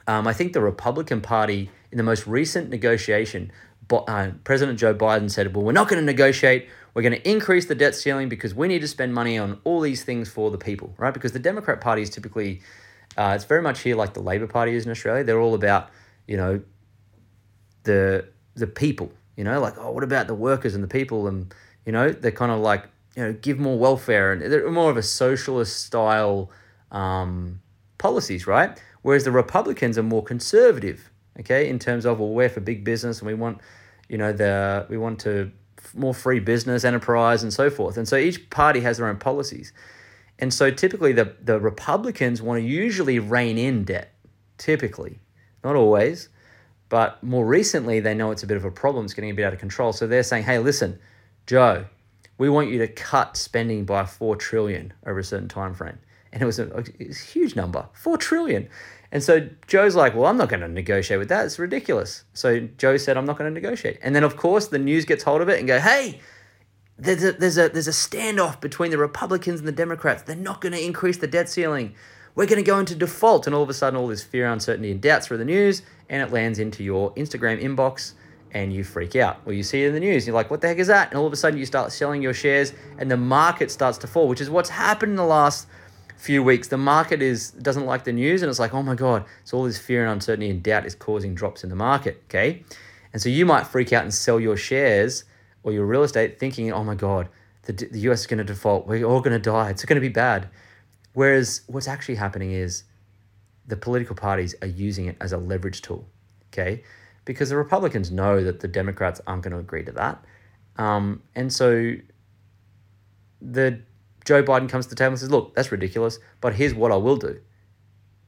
um, 0.06 0.28
I 0.28 0.34
think 0.34 0.54
the 0.54 0.62
Republican 0.62 1.22
Party, 1.22 1.70
in 1.92 1.98
the 1.98 2.04
most 2.04 2.28
recent 2.28 2.70
negotiation, 2.70 3.52
uh, 3.92 4.32
President 4.44 4.78
Joe 4.80 4.94
Biden 4.94 5.32
said, 5.32 5.56
Well, 5.56 5.66
we're 5.66 5.72
not 5.72 5.88
going 5.90 6.00
to 6.00 6.06
negotiate. 6.06 6.68
We're 6.94 7.02
going 7.02 7.14
to 7.14 7.30
increase 7.30 7.66
the 7.66 7.76
debt 7.76 7.96
ceiling 7.96 8.28
because 8.28 8.54
we 8.54 8.68
need 8.68 8.82
to 8.82 8.88
spend 8.88 9.14
money 9.14 9.38
on 9.38 9.60
all 9.64 9.80
these 9.80 10.04
things 10.04 10.30
for 10.30 10.52
the 10.52 10.58
people, 10.58 10.94
right? 10.98 11.14
Because 11.14 11.32
the 11.32 11.40
Democrat 11.40 11.80
Party 11.80 12.02
is 12.02 12.10
typically, 12.10 12.62
uh, 13.18 13.34
it's 13.36 13.46
very 13.46 13.62
much 13.62 13.82
here 13.82 13.96
like 13.96 14.14
the 14.14 14.22
Labor 14.22 14.48
Party 14.48 14.76
is 14.76 14.86
in 14.86 14.92
Australia. 14.92 15.24
They're 15.24 15.40
all 15.40 15.56
about, 15.56 15.90
you 16.28 16.38
know, 16.38 16.62
the 17.84 18.26
the 18.56 18.68
people, 18.68 19.12
you 19.38 19.46
know, 19.46 19.62
like, 19.62 19.76
oh, 19.78 19.92
what 19.92 20.04
about 20.04 20.28
the 20.28 20.36
workers 20.36 20.76
and 20.76 20.84
the 20.84 20.88
people? 20.88 21.28
And, 21.28 21.54
you 21.86 21.94
know, 21.94 22.12
they're 22.12 22.32
kind 22.32 22.52
of 22.52 22.60
like, 22.60 22.84
you 23.16 23.24
know, 23.24 23.34
give 23.34 23.60
more 23.60 23.78
welfare. 23.78 24.32
And 24.32 24.42
they're 24.42 24.70
more 24.72 24.90
of 24.90 24.98
a 24.98 25.04
socialist 25.04 25.86
style 25.86 26.52
um, 26.92 27.62
policies, 27.98 28.48
right? 28.48 28.82
Whereas 29.02 29.24
the 29.24 29.32
Republicans 29.32 29.98
are 29.98 30.04
more 30.04 30.24
conservative, 30.24 31.10
okay, 31.40 31.68
in 31.68 31.80
terms 31.80 32.06
of 32.06 32.20
well, 32.20 32.30
we're 32.30 32.50
for 32.50 32.62
big 32.62 32.84
business 32.84 33.20
and 33.20 33.28
we 33.28 33.34
want, 33.34 33.60
you 34.08 34.18
know, 34.18 34.32
the 34.32 34.86
we 34.90 34.98
want 34.98 35.20
to 35.22 35.52
more 35.94 36.14
free 36.14 36.40
business, 36.40 36.84
enterprise, 36.84 37.44
and 37.44 37.52
so 37.52 37.70
forth. 37.70 37.98
And 37.98 38.08
so 38.08 38.16
each 38.16 38.50
party 38.50 38.82
has 38.82 38.98
their 38.98 39.08
own 39.08 39.18
policies. 39.18 39.74
And 40.40 40.54
so 40.54 40.72
typically 40.72 41.12
the, 41.12 41.36
the 41.42 41.60
Republicans 41.60 42.42
want 42.42 42.62
to 42.62 42.68
usually 42.68 43.20
rein 43.20 43.58
in 43.58 43.84
debt, 43.84 44.14
typically, 44.58 45.20
not 45.64 45.76
always, 45.76 46.30
but 46.90 47.22
more 47.24 47.46
recently 47.46 48.00
they 48.00 48.14
know 48.14 48.32
it's 48.32 48.44
a 48.44 48.48
bit 48.48 48.58
of 48.58 48.66
a 48.66 48.72
problem, 48.72 49.06
it's 49.06 49.14
getting 49.14 49.30
a 49.32 49.34
bit 49.34 49.46
out 49.46 49.54
of 49.54 49.60
control. 49.60 49.94
So 49.94 50.08
they're 50.08 50.24
saying, 50.24 50.44
hey, 50.44 50.60
listen, 50.60 51.00
Joe, 51.46 51.86
we 52.42 52.50
want 52.50 52.72
you 52.72 52.80
to 52.80 52.88
cut 52.88 53.38
spending 53.38 53.86
by 53.86 54.04
four 54.04 54.36
trillion 54.36 54.92
over 55.06 55.20
a 55.20 55.24
certain 55.24 55.48
time 55.48 55.76
frame 55.76 56.00
and 56.34 56.42
it 56.42 56.46
was 56.46 56.58
a, 56.58 56.68
a 56.74 57.14
huge 57.14 57.56
number, 57.56 57.88
four 57.94 58.18
trillion. 58.18 58.68
And 59.12 59.22
so 59.22 59.48
Joe's 59.68 59.96
like, 59.96 60.16
well, 60.16 60.26
I'm 60.26 60.38
not 60.38 60.50
going 60.50 60.62
to 60.62 60.68
negotiate 60.68 61.20
with 61.20 61.30
that. 61.30 61.46
It's 61.46 61.60
ridiculous. 61.60 62.24
So 62.34 62.62
Joe 62.80 62.98
said, 62.98 63.16
I'm 63.16 63.26
not 63.26 63.38
going 63.38 63.54
to 63.54 63.54
negotiate. 63.54 64.00
And 64.02 64.16
then 64.16 64.24
of 64.24 64.38
course 64.38 64.70
the 64.70 64.80
news 64.80 65.06
gets 65.06 65.22
hold 65.24 65.42
of 65.42 65.50
it 65.50 65.60
and 65.60 65.68
go, 65.68 65.80
hey, 65.80 66.20
there's 66.98 67.24
a 67.24 67.34
there's 67.34 67.60
a 67.60 67.70
there's 67.70 67.88
a 67.88 67.92
standoff 67.92 68.60
between 68.60 68.90
the 68.90 68.98
Republicans 68.98 69.60
and 69.60 69.68
the 69.68 69.74
Democrats. 69.74 70.24
They're 70.24 70.36
not 70.36 70.62
going 70.62 70.74
to 70.74 70.84
increase 70.84 71.18
the 71.18 71.28
debt 71.28 71.48
ceiling. 71.48 71.94
We're 72.34 72.48
going 72.48 72.64
to 72.64 72.68
go 72.68 72.80
into 72.80 72.96
default, 72.96 73.46
and 73.46 73.56
all 73.56 73.62
of 73.62 73.70
a 73.70 73.74
sudden, 73.74 74.00
all 74.00 74.08
this 74.08 74.24
fear, 74.24 74.48
uncertainty, 74.48 74.90
and 74.90 75.02
doubts 75.02 75.28
through 75.28 75.38
the 75.38 75.46
news, 75.46 75.84
and 76.10 76.22
it 76.24 76.32
lands 76.32 76.60
into 76.60 76.84
your 76.84 77.14
Instagram 77.16 77.62
inbox, 77.62 78.14
and 78.54 78.74
you 78.74 78.84
freak 78.84 79.16
out. 79.16 79.38
Or 79.46 79.54
you 79.54 79.64
see 79.64 79.84
it 79.84 79.88
in 79.88 79.94
the 79.94 80.00
news, 80.00 80.28
you're 80.28 80.36
like, 80.36 80.52
"What 80.52 80.62
the 80.62 80.68
heck 80.68 80.78
is 80.78 80.88
that?" 80.88 81.10
And 81.10 81.18
all 81.18 81.26
of 81.26 81.34
a 81.34 81.36
sudden, 81.36 81.60
you 81.60 81.66
start 81.66 81.92
selling 81.92 82.22
your 82.22 82.34
shares, 82.34 82.74
and 82.98 83.10
the 83.10 83.18
market 83.18 83.72
starts 83.72 83.98
to 84.00 84.08
fall, 84.08 84.28
which 84.28 84.42
is 84.42 84.50
what's 84.50 84.70
happened 84.70 85.12
in 85.12 85.16
the 85.16 85.26
last 85.26 85.68
few 86.22 86.44
weeks, 86.44 86.68
the 86.68 86.78
market 86.78 87.22
is 87.22 87.50
doesn't 87.52 87.86
like 87.86 88.04
the 88.04 88.14
news, 88.14 88.42
and 88.42 88.50
it's 88.50 88.60
like, 88.60 88.74
oh 88.74 88.84
my 88.84 88.96
god, 88.96 89.26
so 89.44 89.58
all 89.58 89.64
this 89.64 89.80
fear 89.80 90.04
and 90.04 90.12
uncertainty 90.12 90.50
and 90.52 90.62
doubt 90.62 90.86
is 90.86 90.94
causing 90.94 91.34
drops 91.34 91.64
in 91.64 91.70
the 91.70 91.76
market. 91.76 92.22
Okay, 92.30 92.64
and 93.12 93.22
so 93.22 93.30
you 93.30 93.46
might 93.46 93.66
freak 93.66 93.92
out 93.92 94.04
and 94.04 94.14
sell 94.14 94.40
your 94.40 94.56
shares 94.56 95.24
or 95.64 95.72
your 95.72 95.86
real 95.86 96.04
estate 96.04 96.40
thinking, 96.40 96.72
oh 96.72 96.84
my 96.84 96.96
God, 96.96 97.28
the, 97.64 97.74
the 97.74 98.00
US 98.12 98.22
is 98.22 98.28
going 98.28 98.38
to 98.38 98.44
default. 98.44 98.88
We're 98.88 99.04
all 99.04 99.22
going 99.22 99.40
to 99.40 99.40
die. 99.40 99.70
It's 99.70 99.86
going 99.86 99.96
to 99.96 100.02
be 100.02 100.10
bad. 100.10 100.50
Whereas 101.14 101.62
what's 101.68 101.88
actually 101.88 102.16
happening 102.16 102.52
is 102.52 102.84
the 103.68 103.76
political 103.76 104.16
parties 104.16 104.56
are 104.62 104.68
using 104.68 105.06
it 105.06 105.18
as 105.22 105.34
a 105.34 105.38
leverage 105.38 105.82
tool, 105.82 106.08
okay? 106.52 106.84
Because 107.26 107.50
the 107.50 107.58
Republicans 107.58 108.12
know 108.12 108.44
that 108.44 108.60
the 108.62 108.68
Democrats 108.68 109.22
aren't 109.28 109.44
going 109.44 109.54
to 109.54 109.60
agree 109.60 109.84
to 109.84 109.92
that. 109.92 110.24
Um, 110.78 111.22
and 111.36 111.52
so 111.52 111.94
the 113.42 113.82
Joe 114.26 114.44
Biden 114.44 114.70
comes 114.70 114.86
to 114.86 114.90
the 114.90 114.96
table 114.96 115.12
and 115.12 115.20
says, 115.20 115.32
look, 115.32 115.56
that's 115.56 115.72
ridiculous, 115.72 116.20
but 116.42 116.54
here's 116.54 116.74
what 116.74 116.92
I 116.92 116.96
will 116.96 117.18
do. 117.18 117.40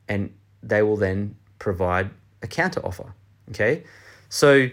And 0.07 0.33
they 0.61 0.81
will 0.81 0.97
then 0.97 1.35
provide 1.59 2.09
a 2.41 2.47
counter 2.47 2.85
offer, 2.85 3.13
okay? 3.49 3.83
So 4.29 4.69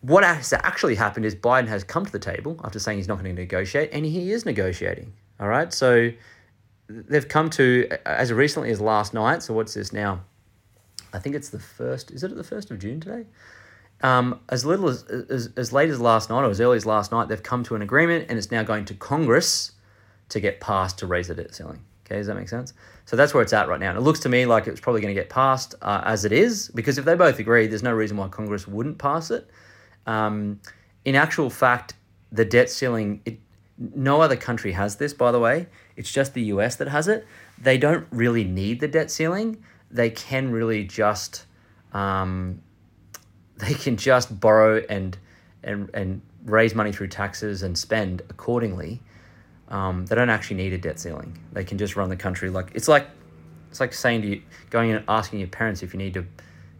what 0.00 0.22
has 0.22 0.52
actually 0.52 0.94
happened 0.94 1.26
is 1.26 1.34
Biden 1.34 1.68
has 1.68 1.82
come 1.82 2.04
to 2.06 2.12
the 2.12 2.18
table 2.18 2.60
after 2.62 2.78
saying 2.78 2.98
he's 2.98 3.08
not 3.08 3.14
going 3.20 3.34
to 3.34 3.40
negotiate, 3.40 3.90
and 3.92 4.04
he 4.04 4.30
is 4.32 4.44
negotiating. 4.44 5.12
All 5.40 5.48
right, 5.48 5.72
so 5.72 6.10
they've 6.88 7.28
come 7.28 7.50
to 7.50 7.88
as 8.06 8.32
recently 8.32 8.70
as 8.70 8.80
last 8.80 9.14
night. 9.14 9.42
So 9.42 9.54
what's 9.54 9.74
this 9.74 9.92
now? 9.92 10.20
I 11.12 11.18
think 11.18 11.34
it's 11.34 11.48
the 11.48 11.58
first. 11.58 12.10
Is 12.10 12.22
it 12.22 12.34
the 12.34 12.44
first 12.44 12.70
of 12.70 12.78
June 12.78 13.00
today? 13.00 13.26
Um, 14.00 14.40
as 14.48 14.64
little 14.64 14.88
as, 14.88 15.02
as 15.04 15.50
as 15.56 15.72
late 15.72 15.90
as 15.90 16.00
last 16.00 16.30
night 16.30 16.42
or 16.42 16.50
as 16.50 16.60
early 16.60 16.76
as 16.76 16.86
last 16.86 17.10
night, 17.10 17.28
they've 17.28 17.42
come 17.42 17.64
to 17.64 17.74
an 17.74 17.82
agreement, 17.82 18.26
and 18.28 18.38
it's 18.38 18.50
now 18.50 18.62
going 18.62 18.84
to 18.86 18.94
Congress 18.94 19.72
to 20.28 20.40
get 20.40 20.60
passed 20.60 20.98
to 20.98 21.06
raise 21.06 21.28
the 21.28 21.34
debt 21.34 21.54
ceiling. 21.54 21.82
Okay, 22.06 22.16
does 22.16 22.26
that 22.26 22.36
make 22.36 22.48
sense? 22.48 22.72
So 23.04 23.16
that's 23.16 23.34
where 23.34 23.42
it's 23.42 23.52
at 23.52 23.68
right 23.68 23.80
now. 23.80 23.90
And 23.90 23.98
it 23.98 24.02
looks 24.02 24.20
to 24.20 24.28
me 24.28 24.46
like 24.46 24.66
it's 24.66 24.80
probably 24.80 25.00
going 25.00 25.14
to 25.14 25.20
get 25.20 25.28
passed 25.28 25.74
uh, 25.82 26.02
as 26.04 26.24
it 26.24 26.32
is, 26.32 26.70
because 26.74 26.98
if 26.98 27.04
they 27.04 27.14
both 27.14 27.38
agree, 27.38 27.66
there's 27.66 27.82
no 27.82 27.92
reason 27.92 28.16
why 28.16 28.28
Congress 28.28 28.66
wouldn't 28.66 28.98
pass 28.98 29.30
it. 29.30 29.48
Um, 30.06 30.60
in 31.04 31.14
actual 31.14 31.50
fact, 31.50 31.94
the 32.32 32.44
debt 32.44 32.70
ceiling, 32.70 33.20
it, 33.24 33.38
no 33.78 34.20
other 34.20 34.36
country 34.36 34.72
has 34.72 34.96
this, 34.96 35.12
by 35.12 35.32
the 35.32 35.40
way. 35.40 35.66
It's 35.96 36.10
just 36.10 36.34
the 36.34 36.42
US 36.42 36.76
that 36.76 36.88
has 36.88 37.08
it. 37.08 37.26
They 37.60 37.78
don't 37.78 38.06
really 38.10 38.44
need 38.44 38.80
the 38.80 38.88
debt 38.88 39.10
ceiling. 39.10 39.62
They 39.90 40.10
can 40.10 40.50
really 40.50 40.84
just, 40.84 41.46
um, 41.92 42.62
they 43.56 43.74
can 43.74 43.96
just 43.96 44.40
borrow 44.40 44.82
and, 44.88 45.16
and, 45.62 45.90
and 45.94 46.22
raise 46.44 46.74
money 46.74 46.92
through 46.92 47.08
taxes 47.08 47.62
and 47.62 47.76
spend 47.76 48.22
accordingly. 48.30 49.00
Um, 49.68 50.06
they 50.06 50.14
don't 50.14 50.30
actually 50.30 50.56
need 50.56 50.72
a 50.72 50.78
debt 50.78 50.98
ceiling. 50.98 51.38
They 51.52 51.64
can 51.64 51.76
just 51.76 51.94
run 51.96 52.08
the 52.08 52.16
country 52.16 52.48
like 52.48 52.70
it's 52.74 52.88
like 52.88 53.06
it's 53.70 53.80
like 53.80 53.92
saying 53.92 54.22
to 54.22 54.28
you, 54.28 54.42
going 54.70 54.90
and 54.92 55.04
asking 55.08 55.40
your 55.40 55.48
parents 55.48 55.82
if 55.82 55.92
you 55.92 55.98
need 55.98 56.14
to 56.14 56.24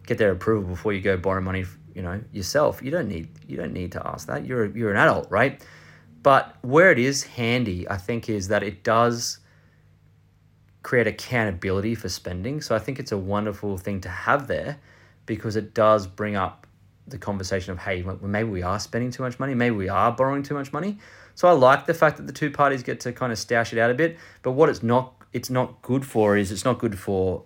get 0.07 0.17
their 0.17 0.31
approval 0.31 0.67
before 0.67 0.91
you 0.91 1.01
go 1.01 1.17
borrow 1.17 1.39
money 1.39 1.63
you 1.93 2.01
know 2.01 2.19
yourself 2.31 2.81
you 2.81 2.91
don't 2.91 3.07
need 3.07 3.27
you 3.47 3.57
don't 3.57 3.73
need 3.73 3.91
to 3.91 4.07
ask 4.07 4.27
that 4.27 4.45
you're 4.45 4.65
you're 4.75 4.91
an 4.91 4.97
adult 4.97 5.29
right 5.29 5.63
but 6.23 6.55
where 6.61 6.91
it 6.91 6.99
is 6.99 7.23
handy 7.23 7.87
i 7.89 7.97
think 7.97 8.29
is 8.29 8.47
that 8.47 8.63
it 8.63 8.83
does 8.83 9.39
create 10.83 11.07
accountability 11.07 11.95
for 11.95 12.09
spending. 12.09 12.61
So 12.61 12.75
i 12.75 12.79
think 12.79 12.99
it's 12.99 13.11
a 13.11 13.17
wonderful 13.17 13.77
thing 13.77 14.01
to 14.01 14.09
have 14.09 14.47
there 14.47 14.77
because 15.25 15.55
it 15.55 15.73
does 15.73 16.07
bring 16.07 16.35
up 16.35 16.65
the 17.07 17.17
conversation 17.17 17.71
of 17.71 17.79
hey 17.79 18.03
maybe 18.21 18.49
we 18.49 18.61
are 18.61 18.79
spending 18.79 19.11
too 19.11 19.23
much 19.23 19.39
money. 19.39 19.53
Maybe 19.53 19.75
we 19.75 19.89
are 19.89 20.11
borrowing 20.11 20.43
too 20.43 20.53
much 20.53 20.71
money. 20.71 20.97
So 21.35 21.47
i 21.47 21.51
like 21.51 21.85
the 21.85 21.93
fact 21.93 22.17
that 22.17 22.27
the 22.27 22.33
two 22.33 22.51
parties 22.51 22.83
get 22.83 22.99
to 23.01 23.13
kind 23.13 23.31
of 23.31 23.39
stash 23.39 23.73
it 23.73 23.79
out 23.79 23.91
a 23.91 23.93
bit. 23.93 24.17
But 24.43 24.51
what 24.51 24.69
it's 24.69 24.83
not 24.83 25.13
it's 25.33 25.49
not 25.49 25.81
good 25.81 26.05
for 26.05 26.37
is 26.37 26.51
it's 26.51 26.65
not 26.65 26.79
good 26.79 26.97
for 26.97 27.43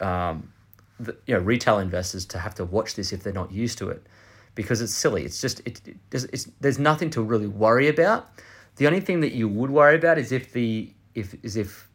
um, 0.00 0.52
the, 1.00 1.16
you 1.26 1.34
know 1.34 1.40
retail 1.40 1.78
investors 1.78 2.24
to 2.26 2.38
have 2.38 2.54
to 2.56 2.64
watch 2.64 2.94
this 2.94 3.12
if 3.12 3.22
they're 3.22 3.32
not 3.32 3.52
used 3.52 3.78
to 3.78 3.88
it. 3.88 4.06
Because 4.54 4.82
it's 4.82 4.92
silly. 4.92 5.24
It's 5.24 5.40
just 5.40 5.60
it, 5.60 5.80
it 5.86 5.96
there's, 6.10 6.24
it's, 6.24 6.44
there's 6.60 6.78
nothing 6.78 7.10
to 7.10 7.22
really 7.22 7.46
worry 7.46 7.88
about. 7.88 8.28
The 8.76 8.86
only 8.86 9.00
thing 9.00 9.20
that 9.20 9.32
you 9.32 9.48
would 9.48 9.70
worry 9.70 9.96
about 9.96 10.18
is 10.18 10.32
if 10.32 10.52
the 10.52 10.92
if 11.14 11.34
is 11.42 11.56
if 11.56 11.88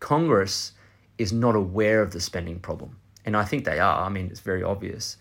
congress 0.00 0.72
is 1.18 1.32
not 1.32 1.54
aware 1.54 2.00
of 2.02 2.12
the 2.12 2.20
spending 2.20 2.58
problem 2.58 2.98
and 3.24 3.36
i 3.36 3.44
think 3.44 3.64
they 3.64 3.78
are 3.78 4.04
i 4.04 4.08
mean 4.08 4.26
it's 4.26 4.40
very 4.40 4.62
obvious 4.62 5.16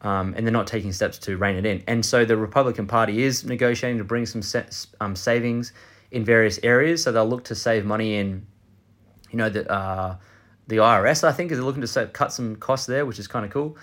um, 0.00 0.32
and 0.36 0.46
they're 0.46 0.52
not 0.52 0.68
taking 0.68 0.92
steps 0.92 1.18
to 1.18 1.36
rein 1.36 1.56
it 1.56 1.66
in 1.66 1.82
and 1.88 2.06
so 2.06 2.24
the 2.24 2.36
republican 2.36 2.86
party 2.86 3.22
is 3.24 3.44
negotiating 3.44 3.98
to 3.98 4.04
bring 4.04 4.26
some 4.26 4.42
um, 5.00 5.16
savings 5.16 5.72
in 6.12 6.24
various 6.24 6.60
areas 6.62 7.02
so 7.02 7.10
they'll 7.10 7.28
look 7.28 7.44
to 7.44 7.54
save 7.54 7.84
money 7.84 8.14
in 8.16 8.46
you 9.30 9.38
know 9.38 9.48
the 9.48 9.70
uh, 9.70 10.16
the 10.68 10.76
IRS, 10.76 11.24
I 11.24 11.32
think, 11.32 11.50
is 11.50 11.58
looking 11.58 11.80
to 11.80 11.86
save, 11.86 12.12
cut 12.12 12.32
some 12.32 12.56
costs 12.56 12.86
there, 12.86 13.04
which 13.06 13.18
is 13.18 13.26
kind 13.26 13.44
of 13.44 13.50
cool. 13.50 13.76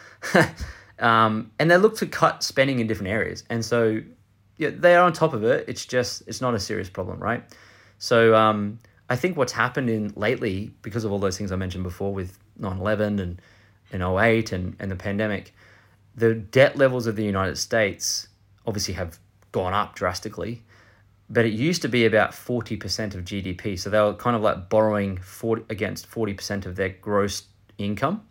um, 1.00 1.52
and 1.60 1.70
they 1.70 1.78
look 1.78 1.98
to 1.98 2.06
cut 2.06 2.44
spending 2.44 2.80
in 2.80 2.88
different 2.88 3.10
areas. 3.10 3.44
And 3.50 3.66
so, 3.66 4.02
yeah, 4.58 4.70
they 4.72 4.96
are 4.96 5.04
on 5.04 5.12
top 5.12 5.34
of 5.34 5.44
it. 5.44 5.66
It's 5.68 5.86
just, 5.86 6.24
it's 6.28 6.42
not 6.42 6.54
a 6.54 6.60
serious 6.60 6.90
problem, 6.90 7.20
right? 7.20 7.44
So, 7.98 8.36
um, 8.36 8.80
I 9.10 9.16
think 9.16 9.38
what's 9.38 9.54
happened 9.54 9.90
in 9.90 10.14
lately, 10.16 10.74
because 10.82 11.04
of 11.04 11.12
all 11.12 11.20
those 11.20 11.38
things 11.38 11.52
I 11.52 11.56
mentioned 11.56 11.84
before 11.84 12.14
with 12.14 12.38
9 12.58 12.78
11 12.78 13.20
and, 13.20 13.42
and 13.92 14.02
08 14.02 14.52
and, 14.52 14.76
and 14.80 14.90
the 14.92 14.96
pandemic, 14.96 15.54
the 16.16 16.34
debt 16.34 16.78
levels 16.78 17.08
of 17.08 17.16
the 17.16 17.24
United 17.24 17.58
States 17.58 18.28
obviously 18.66 18.96
have 18.96 19.20
gone 19.52 19.74
up 19.74 19.96
drastically 19.96 20.64
but 21.30 21.46
it 21.46 21.54
used 21.54 21.82
to 21.82 21.88
be 21.88 22.06
about 22.06 22.32
40% 22.32 23.16
of 23.16 23.24
GDP. 23.24 23.80
So 23.80 23.90
they 23.90 24.00
were 24.00 24.14
kind 24.14 24.36
of 24.36 24.42
like 24.42 24.70
borrowing 24.70 25.18
40, 25.18 25.66
against 25.70 26.10
40% 26.10 26.66
of 26.66 26.76
their 26.76 26.90
gross 26.90 27.44
income. 27.78 28.24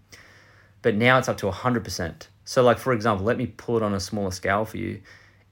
But 0.82 0.94
now 0.94 1.18
it's 1.18 1.28
up 1.28 1.38
to 1.38 1.50
100%. 1.50 2.28
So, 2.44 2.62
like, 2.62 2.78
for 2.78 2.92
example, 2.92 3.24
let 3.24 3.38
me 3.38 3.46
pull 3.46 3.78
it 3.78 3.82
on 3.82 3.94
a 3.94 4.00
smaller 4.00 4.30
scale 4.30 4.64
for 4.64 4.76
you. 4.76 5.00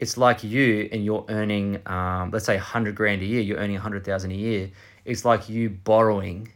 It's 0.02 0.18
like 0.18 0.42
you 0.42 0.88
and 0.90 1.04
you're 1.04 1.24
earning, 1.28 1.80
um, 1.86 2.32
let's 2.32 2.44
say, 2.44 2.56
100 2.56 2.96
grand 2.96 3.22
a 3.22 3.24
year, 3.24 3.40
you're 3.40 3.58
earning 3.58 3.76
100,000 3.76 4.32
a 4.32 4.34
year. 4.34 4.68
It's 5.04 5.24
like 5.24 5.48
you 5.48 5.70
borrowing 5.70 6.48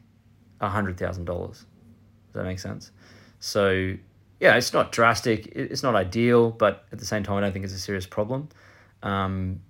$100,000. 0.60 1.24
Does 1.24 1.64
that 2.32 2.42
make 2.42 2.58
sense? 2.58 2.90
So, 3.38 3.94
yeah, 4.40 4.56
it's 4.56 4.72
not 4.72 4.90
drastic, 4.90 5.46
it's 5.46 5.84
not 5.84 5.94
ideal, 5.94 6.50
but 6.50 6.86
at 6.90 6.98
the 6.98 7.04
same 7.04 7.22
time, 7.22 7.36
I 7.36 7.40
don't 7.42 7.52
think 7.52 7.64
it's 7.64 7.72
a 7.72 7.78
serious 7.78 8.04
problem. 8.04 8.48
Um, 9.04 9.60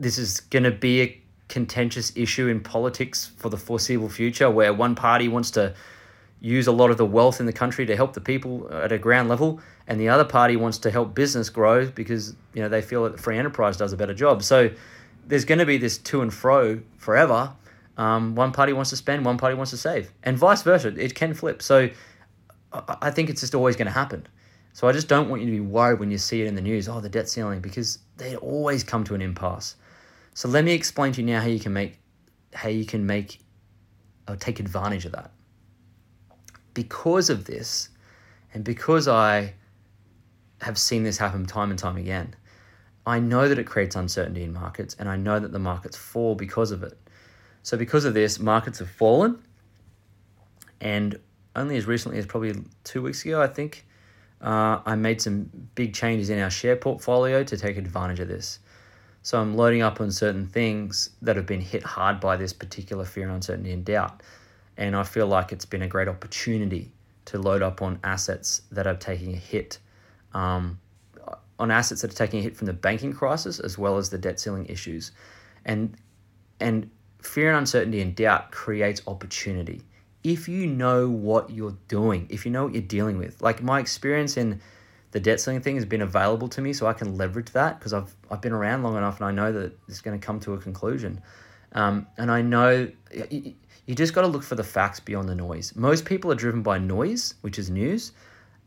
this 0.00 0.18
is 0.18 0.40
going 0.40 0.64
to 0.64 0.72
be 0.72 1.00
a 1.00 1.22
contentious 1.46 2.10
issue 2.16 2.48
in 2.48 2.58
politics 2.58 3.30
for 3.36 3.50
the 3.50 3.56
foreseeable 3.56 4.08
future 4.08 4.50
where 4.50 4.74
one 4.74 4.96
party 4.96 5.28
wants 5.28 5.52
to 5.52 5.74
use 6.42 6.66
a 6.66 6.72
lot 6.72 6.90
of 6.90 6.96
the 6.96 7.06
wealth 7.06 7.38
in 7.38 7.46
the 7.46 7.52
country 7.52 7.86
to 7.86 7.94
help 7.94 8.14
the 8.14 8.20
people 8.20 8.68
at 8.72 8.90
a 8.90 8.98
ground 8.98 9.28
level 9.28 9.60
and 9.86 10.00
the 10.00 10.08
other 10.08 10.24
party 10.24 10.56
wants 10.56 10.76
to 10.76 10.90
help 10.90 11.14
business 11.14 11.48
grow 11.48 11.86
because 11.86 12.34
you 12.52 12.60
know 12.60 12.68
they 12.68 12.82
feel 12.82 13.04
that 13.04 13.18
free 13.18 13.38
enterprise 13.38 13.76
does 13.76 13.92
a 13.92 13.96
better 13.96 14.12
job. 14.12 14.42
So 14.42 14.70
there's 15.24 15.44
going 15.44 15.60
to 15.60 15.66
be 15.66 15.78
this 15.78 15.98
to 15.98 16.20
and 16.20 16.34
fro 16.34 16.80
forever. 16.98 17.54
Um, 17.96 18.34
one 18.34 18.50
party 18.50 18.72
wants 18.72 18.90
to 18.90 18.96
spend 18.96 19.24
one 19.24 19.38
party 19.38 19.54
wants 19.54 19.70
to 19.70 19.76
save 19.76 20.12
and 20.24 20.36
vice 20.36 20.62
versa. 20.62 20.88
It 20.88 21.14
can 21.14 21.32
flip. 21.32 21.62
So 21.62 21.88
i 23.02 23.10
think 23.10 23.28
it's 23.28 23.42
just 23.42 23.54
always 23.54 23.76
going 23.76 23.86
to 23.86 23.92
happen. 23.92 24.26
So 24.72 24.88
i 24.88 24.92
just 24.92 25.06
don't 25.06 25.28
want 25.28 25.42
you 25.42 25.46
to 25.46 25.52
be 25.52 25.60
worried 25.60 26.00
when 26.00 26.10
you 26.10 26.18
see 26.18 26.40
it 26.40 26.48
in 26.48 26.54
the 26.56 26.62
news 26.62 26.88
oh 26.88 27.00
the 27.00 27.08
debt 27.08 27.28
ceiling 27.28 27.60
because 27.60 27.98
they 28.16 28.34
always 28.36 28.82
come 28.82 29.04
to 29.04 29.14
an 29.14 29.22
impasse. 29.22 29.76
So 30.34 30.48
let 30.48 30.64
me 30.64 30.72
explain 30.72 31.12
to 31.12 31.20
you 31.20 31.26
now 31.28 31.40
how 31.40 31.46
you 31.46 31.60
can 31.60 31.72
make 31.72 32.00
how 32.52 32.68
you 32.68 32.84
can 32.84 33.06
make 33.06 33.38
or 34.26 34.34
take 34.34 34.58
advantage 34.58 35.04
of 35.04 35.12
that. 35.12 35.30
Because 36.74 37.30
of 37.30 37.44
this, 37.44 37.88
and 38.54 38.64
because 38.64 39.08
I 39.08 39.54
have 40.60 40.78
seen 40.78 41.02
this 41.02 41.18
happen 41.18 41.46
time 41.46 41.70
and 41.70 41.78
time 41.78 41.96
again, 41.96 42.34
I 43.06 43.18
know 43.18 43.48
that 43.48 43.58
it 43.58 43.64
creates 43.64 43.96
uncertainty 43.96 44.44
in 44.44 44.52
markets, 44.52 44.96
and 44.98 45.08
I 45.08 45.16
know 45.16 45.40
that 45.40 45.52
the 45.52 45.58
markets 45.58 45.96
fall 45.96 46.34
because 46.34 46.70
of 46.70 46.82
it. 46.82 46.96
So, 47.62 47.76
because 47.76 48.04
of 48.04 48.14
this, 48.14 48.38
markets 48.38 48.78
have 48.78 48.90
fallen, 48.90 49.42
and 50.80 51.18
only 51.54 51.76
as 51.76 51.86
recently 51.86 52.18
as 52.18 52.26
probably 52.26 52.54
two 52.84 53.02
weeks 53.02 53.24
ago, 53.24 53.42
I 53.42 53.46
think, 53.46 53.86
uh, 54.40 54.80
I 54.84 54.96
made 54.96 55.20
some 55.20 55.50
big 55.74 55.94
changes 55.94 56.30
in 56.30 56.38
our 56.40 56.50
share 56.50 56.76
portfolio 56.76 57.44
to 57.44 57.56
take 57.56 57.76
advantage 57.76 58.20
of 58.20 58.28
this. 58.28 58.58
So 59.22 59.40
I'm 59.40 59.56
loading 59.56 59.82
up 59.82 60.00
on 60.00 60.10
certain 60.10 60.46
things 60.46 61.10
that 61.22 61.36
have 61.36 61.46
been 61.46 61.60
hit 61.60 61.84
hard 61.84 62.18
by 62.18 62.36
this 62.36 62.52
particular 62.52 63.04
fear, 63.04 63.28
uncertainty, 63.28 63.72
and 63.72 63.84
doubt. 63.84 64.22
And 64.76 64.96
I 64.96 65.02
feel 65.02 65.26
like 65.26 65.52
it's 65.52 65.64
been 65.64 65.82
a 65.82 65.88
great 65.88 66.08
opportunity 66.08 66.92
to 67.26 67.38
load 67.38 67.62
up 67.62 67.82
on 67.82 67.98
assets 68.02 68.62
that 68.72 68.86
are 68.86 68.96
taking 68.96 69.32
a 69.32 69.36
hit, 69.36 69.78
um, 70.34 70.78
on 71.58 71.70
assets 71.70 72.02
that 72.02 72.12
are 72.12 72.16
taking 72.16 72.40
a 72.40 72.42
hit 72.42 72.56
from 72.56 72.66
the 72.66 72.72
banking 72.72 73.12
crisis 73.12 73.60
as 73.60 73.78
well 73.78 73.96
as 73.98 74.10
the 74.10 74.18
debt 74.18 74.40
ceiling 74.40 74.66
issues. 74.66 75.12
And, 75.64 75.96
and 76.58 76.90
fear 77.20 77.50
and 77.50 77.58
uncertainty 77.58 78.00
and 78.00 78.14
doubt 78.14 78.50
creates 78.50 79.02
opportunity. 79.06 79.82
If 80.24 80.48
you 80.48 80.66
know 80.66 81.08
what 81.08 81.50
you're 81.50 81.76
doing, 81.88 82.26
if 82.30 82.44
you 82.44 82.52
know 82.52 82.64
what 82.64 82.72
you're 82.72 82.82
dealing 82.82 83.18
with, 83.18 83.42
like 83.42 83.62
my 83.62 83.80
experience 83.80 84.36
in 84.36 84.60
the 85.10 85.20
debt 85.20 85.40
ceiling 85.40 85.60
thing 85.60 85.76
has 85.76 85.84
been 85.84 86.02
available 86.02 86.48
to 86.48 86.60
me, 86.60 86.72
so 86.72 86.86
I 86.86 86.92
can 86.92 87.16
leverage 87.16 87.50
that 87.50 87.78
because 87.78 87.92
I've 87.92 88.14
I've 88.30 88.40
been 88.40 88.52
around 88.52 88.82
long 88.82 88.96
enough 88.96 89.20
and 89.20 89.26
I 89.26 89.30
know 89.30 89.52
that 89.52 89.78
it's 89.88 90.00
going 90.00 90.18
to 90.18 90.24
come 90.24 90.40
to 90.40 90.54
a 90.54 90.58
conclusion. 90.58 91.20
Um, 91.72 92.06
and 92.18 92.30
I 92.30 92.42
know 92.42 92.90
you, 93.86 93.92
you 93.92 93.94
just 93.94 94.14
got 94.14 94.22
to 94.22 94.26
look 94.28 94.42
for 94.42 94.54
the 94.54 94.64
facts 94.64 95.00
beyond 95.00 95.28
the 95.28 95.34
noise. 95.34 95.74
Most 95.76 96.04
people 96.04 96.30
are 96.32 96.36
driven 96.36 96.62
by 96.62 96.78
noise, 96.78 97.34
which 97.42 97.58
is 97.58 97.70
news, 97.70 98.12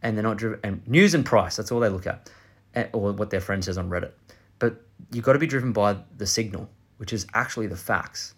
and 0.02 0.16
they're 0.16 0.24
not 0.24 0.38
driven 0.38 0.60
and 0.64 0.88
news 0.88 1.14
and 1.14 1.26
price. 1.26 1.56
That's 1.56 1.72
all 1.72 1.80
they 1.80 1.90
look 1.90 2.08
at. 2.08 2.30
eh, 2.76 2.88
or 2.94 3.14
what 3.14 3.30
their 3.30 3.42
friend 3.42 3.64
says 3.64 3.78
on 3.78 3.90
Reddit. 3.90 4.12
But 4.60 4.82
you've 5.12 5.26
got 5.26 5.34
to 5.34 5.40
be 5.40 5.48
driven 5.48 5.72
by 5.74 5.98
the 6.18 6.26
signal, 6.28 6.70
which 6.98 7.14
is 7.14 7.26
actually 7.34 7.68
the 7.68 7.78
facts. 7.78 8.36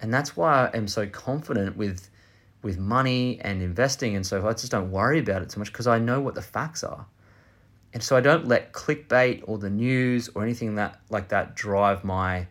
And 0.00 0.12
that's 0.12 0.36
why 0.36 0.66
I 0.66 0.76
am 0.76 0.88
so 0.88 1.06
confident 1.06 1.76
with 1.76 2.08
with 2.62 2.78
money 2.78 3.40
and 3.42 3.60
investing 3.60 4.14
and 4.16 4.24
so 4.26 4.40
forth. 4.40 4.56
I 4.56 4.60
just 4.60 4.72
don't 4.72 4.90
worry 4.92 5.18
about 5.18 5.42
it 5.42 5.52
so 5.52 5.58
much 5.60 5.72
because 5.72 5.88
I 5.88 5.98
know 5.98 6.20
what 6.20 6.34
the 6.34 6.42
facts 6.42 6.84
are. 6.84 7.06
And 7.92 8.02
so 8.02 8.16
I 8.16 8.20
don't 8.20 8.46
let 8.48 8.72
clickbait 8.72 9.42
or 9.46 9.58
the 9.58 9.70
news 9.70 10.30
or 10.34 10.42
anything 10.44 10.76
that 10.76 11.00
like 11.10 11.28
that 11.28 11.56
drive 11.56 12.04
my 12.04 12.46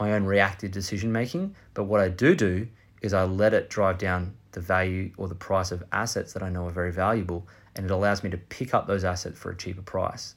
my 0.00 0.12
own 0.14 0.24
reactive 0.24 0.70
decision 0.72 1.12
making. 1.12 1.54
But 1.74 1.84
what 1.84 2.00
I 2.00 2.08
do 2.08 2.34
do 2.34 2.66
is 3.02 3.12
I 3.12 3.24
let 3.24 3.52
it 3.52 3.68
drive 3.68 3.98
down 3.98 4.34
the 4.52 4.60
value 4.60 5.10
or 5.16 5.28
the 5.28 5.34
price 5.34 5.72
of 5.72 5.84
assets 5.92 6.32
that 6.32 6.42
I 6.42 6.48
know 6.48 6.66
are 6.66 6.70
very 6.70 6.92
valuable, 6.92 7.46
and 7.76 7.84
it 7.84 7.90
allows 7.90 8.22
me 8.22 8.30
to 8.30 8.36
pick 8.38 8.74
up 8.74 8.86
those 8.86 9.04
assets 9.04 9.38
for 9.38 9.50
a 9.50 9.56
cheaper 9.56 9.82
price. 9.82 10.34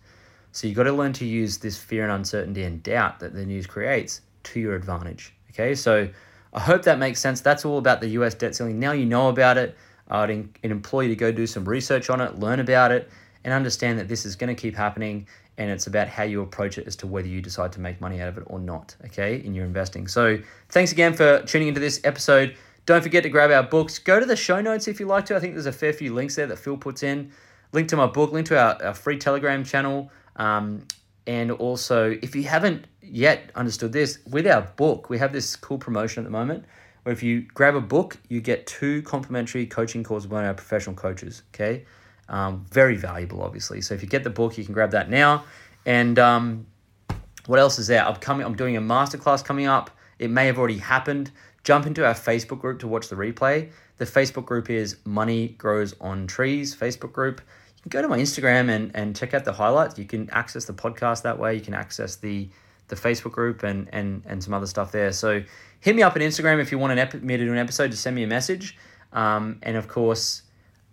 So 0.52 0.68
you've 0.68 0.78
got 0.78 0.84
to 0.84 0.94
learn 0.94 1.14
to 1.14 1.26
use 1.26 1.58
this 1.58 1.78
fear 1.78 2.04
and 2.04 2.12
uncertainty 2.12 2.64
and 2.64 2.82
doubt 2.82 3.20
that 3.20 3.34
the 3.34 3.46
news 3.46 3.68
creates 3.68 4.22
to 4.44 4.60
your 4.60 4.76
advantage. 4.76 5.34
Okay, 5.52 5.76
so 5.76 6.08
I 6.54 6.60
hope 6.60 6.84
that 6.84 6.98
makes 6.98 7.20
sense. 7.20 7.42
That's 7.42 7.66
all 7.66 7.78
about 7.78 8.00
the 8.00 8.08
US 8.10 8.34
debt 8.34 8.56
ceiling. 8.56 8.80
Now 8.80 8.94
you 8.94 9.06
know 9.06 9.30
about 9.30 9.58
it. 9.58 9.76
I'd 10.08 10.30
employ 10.64 11.02
you 11.02 11.10
to 11.10 11.16
go 11.16 11.32
do 11.32 11.48
some 11.48 11.66
research 11.66 12.10
on 12.10 12.22
it, 12.22 12.40
learn 12.40 12.60
about 12.60 12.92
it, 12.92 13.10
and 13.44 13.54
understand 13.54 14.00
that 14.00 14.08
this 14.08 14.26
is 14.26 14.36
going 14.36 14.56
to 14.56 14.60
keep 14.60 14.76
happening. 14.76 15.28
And 15.58 15.70
it's 15.70 15.88
about 15.88 16.10
how 16.10 16.24
you 16.24 16.42
approach 16.42 16.78
it 16.78 16.86
as 16.86 16.96
to 16.98 17.08
whether 17.08 17.28
you 17.28 17.42
decide 17.42 17.72
to 17.74 17.80
make 17.80 18.02
money 18.02 18.22
out 18.22 18.28
of 18.28 18.38
it 18.38 18.44
or 18.48 18.60
not, 18.60 18.96
okay, 19.06 19.42
in 19.44 19.54
your 19.54 19.66
investing. 19.66 20.08
So 20.08 20.38
thanks 20.70 20.92
again 20.92 21.14
for 21.14 21.42
tuning 21.44 21.70
into 21.70 21.80
this 21.80 22.02
episode. 22.04 22.56
Don't 22.86 23.02
forget 23.02 23.24
to 23.24 23.30
grab 23.30 23.52
our 23.52 23.64
books. 23.64 23.98
Go 23.98 24.20
to 24.20 24.26
the 24.26 24.36
show 24.36 24.62
notes 24.62 24.88
if 24.88 25.00
you 25.00 25.06
like 25.06 25.26
to. 25.28 25.36
I 25.36 25.40
think 25.40 25.54
there's 25.54 25.66
a 25.66 25.72
fair 25.72 25.94
few 25.94 26.14
links 26.14 26.36
there 26.36 26.48
that 26.48 26.58
Phil 26.58 26.78
puts 26.78 27.04
in. 27.04 27.32
Link 27.72 27.88
to 27.90 27.98
my 27.98 28.06
book, 28.06 28.32
link 28.32 28.48
to 28.48 28.60
our, 28.60 28.84
our 28.84 28.94
free 28.94 29.18
Telegram 29.18 29.64
channel. 29.64 30.12
Um, 30.36 30.86
and 31.26 31.52
also, 31.52 32.12
if 32.22 32.36
you 32.36 32.44
haven't 32.44 32.86
yet 33.02 33.52
understood 33.56 33.92
this, 33.92 34.20
with 34.30 34.46
our 34.46 34.62
book, 34.62 35.10
we 35.10 35.18
have 35.18 35.34
this 35.34 35.56
cool 35.56 35.78
promotion 35.78 36.22
at 36.22 36.26
the 36.26 36.32
moment 36.32 36.66
where 37.04 37.14
if 37.14 37.24
you 37.24 37.42
grab 37.54 37.76
a 37.76 37.82
book, 37.82 38.18
you 38.30 38.42
get 38.42 38.68
two 38.68 39.02
complimentary 39.04 39.66
coaching 39.66 40.04
calls 40.04 40.24
with 40.24 40.32
one 40.32 40.44
of 40.44 40.48
our 40.48 40.54
professional 40.54 40.96
coaches. 40.96 41.44
Okay. 41.54 41.86
Um, 42.28 42.66
very 42.72 42.96
valuable, 42.96 43.44
obviously. 43.44 43.82
So 43.82 43.94
if 43.94 44.02
you 44.02 44.10
get 44.10 44.24
the 44.24 44.30
book, 44.30 44.58
you 44.58 44.66
can 44.66 44.74
grab 44.74 44.92
that 44.92 45.10
now. 45.10 45.44
And 45.86 46.18
um, 46.18 46.66
what 47.46 47.60
else 47.60 47.78
is 47.78 47.88
there? 47.88 48.06
I'm 48.06 48.16
coming. 48.16 48.46
I'm 48.46 48.56
doing 48.56 48.78
a 48.78 48.82
masterclass 48.82 49.44
coming 49.44 49.68
up. 49.68 49.92
It 50.18 50.30
may 50.30 50.48
have 50.48 50.58
already 50.58 50.80
happened. 50.80 51.32
Jump 51.64 51.86
into 51.86 52.06
our 52.06 52.14
Facebook 52.14 52.60
group 52.60 52.80
to 52.80 52.88
watch 52.88 53.10
the 53.10 53.16
replay. 53.16 53.72
The 53.98 54.06
Facebook 54.06 54.46
group 54.46 54.70
is 54.70 54.98
Money 55.06 55.50
Grows 55.50 55.96
on 56.02 56.28
Trees 56.28 56.76
Facebook 56.76 57.12
group. 57.12 57.42
You 57.78 57.82
can 57.84 57.90
go 57.90 58.02
to 58.02 58.08
my 58.08 58.18
Instagram 58.18 58.70
and, 58.70 58.92
and 58.96 59.16
check 59.16 59.34
out 59.34 59.46
the 59.46 59.54
highlights. 59.54 59.98
You 59.98 60.06
can 60.06 60.30
access 60.32 60.66
the 60.66 60.74
podcast 60.74 61.22
that 61.24 61.38
way. 61.38 61.56
You 61.56 61.62
can 61.62 61.74
access 61.74 62.16
the 62.16 62.50
the 62.88 62.96
Facebook 62.96 63.32
group 63.32 63.64
and 63.64 63.90
and 63.94 64.24
and 64.26 64.44
some 64.44 64.54
other 64.54 64.68
stuff 64.68 64.92
there. 64.92 65.12
So 65.12 65.44
hit 65.80 65.96
me 65.96 66.04
up 66.04 66.16
on 66.16 66.22
Instagram 66.22 66.60
if 66.60 66.72
you 66.72 66.78
want 66.78 66.94
an 66.94 67.00
ep- 67.00 67.22
me 67.22 67.38
to 67.38 67.46
do 67.46 67.52
an 67.52 67.58
episode. 67.58 67.92
Just 67.92 68.04
send 68.04 68.16
me 68.16 68.24
a 68.24 68.28
message. 68.28 68.78
Um, 69.14 69.60
and 69.64 69.78
of 69.78 69.88
course, 69.88 70.42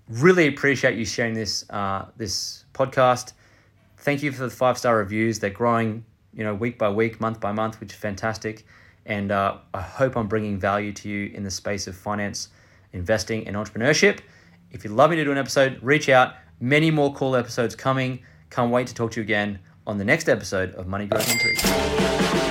really 0.08 0.46
appreciate 0.46 0.96
you 0.96 1.04
sharing 1.04 1.34
this 1.34 1.68
uh, 1.70 2.06
this 2.16 2.64
podcast. 2.74 3.32
Thank 3.98 4.22
you 4.22 4.32
for 4.32 4.44
the 4.44 4.50
five 4.50 4.78
star 4.78 4.96
reviews. 4.96 5.38
They're 5.38 5.50
growing, 5.50 6.04
you 6.34 6.44
know, 6.44 6.54
week 6.54 6.78
by 6.78 6.90
week, 6.90 7.20
month 7.20 7.40
by 7.40 7.52
month, 7.52 7.80
which 7.80 7.92
is 7.92 7.98
fantastic. 7.98 8.66
And 9.06 9.32
uh, 9.32 9.58
I 9.74 9.80
hope 9.80 10.16
I'm 10.16 10.28
bringing 10.28 10.58
value 10.58 10.92
to 10.92 11.08
you 11.08 11.30
in 11.34 11.42
the 11.42 11.50
space 11.50 11.86
of 11.86 11.96
finance, 11.96 12.48
investing, 12.92 13.46
and 13.46 13.56
entrepreneurship. 13.56 14.20
If 14.70 14.84
you'd 14.84 14.92
love 14.92 15.10
me 15.10 15.16
to 15.16 15.24
do 15.24 15.32
an 15.32 15.38
episode, 15.38 15.78
reach 15.82 16.08
out. 16.08 16.34
Many 16.60 16.90
more 16.90 17.12
cool 17.14 17.34
episodes 17.34 17.74
coming. 17.74 18.22
Can't 18.50 18.70
wait 18.70 18.86
to 18.86 18.94
talk 18.94 19.12
to 19.12 19.20
you 19.20 19.24
again 19.24 19.58
on 19.86 19.98
the 19.98 20.04
next 20.04 20.28
episode 20.28 20.74
of 20.74 20.86
Money 20.86 21.06
Grows 21.06 21.28
on 21.30 21.38
Trees. 21.38 22.21